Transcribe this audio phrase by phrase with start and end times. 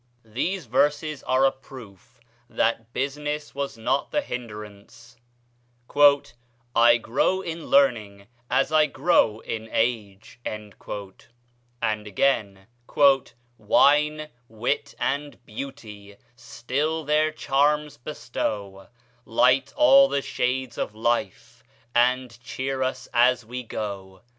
[0.25, 2.19] These verses are a proof
[2.49, 5.15] that business was not the hinderance:
[6.75, 10.73] "'I grow in learning as I grow in age.' And
[11.83, 12.65] again:
[13.59, 18.87] "'Wine, wit, and beauty still their charms bestow,
[19.23, 21.63] Light all the shades of life,
[21.93, 24.21] and cheer us as we go.'